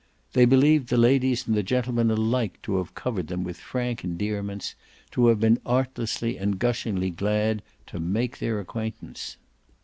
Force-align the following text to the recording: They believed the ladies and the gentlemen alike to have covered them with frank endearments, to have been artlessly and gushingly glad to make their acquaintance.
They 0.33 0.45
believed 0.45 0.89
the 0.89 0.97
ladies 0.97 1.45
and 1.45 1.55
the 1.55 1.61
gentlemen 1.61 2.09
alike 2.09 2.59
to 2.63 2.77
have 2.77 2.95
covered 2.95 3.27
them 3.27 3.43
with 3.43 3.57
frank 3.59 4.03
endearments, 4.03 4.73
to 5.11 5.27
have 5.27 5.39
been 5.39 5.59
artlessly 5.63 6.39
and 6.39 6.57
gushingly 6.57 7.11
glad 7.11 7.61
to 7.85 7.99
make 7.99 8.39
their 8.39 8.59
acquaintance. 8.59 9.37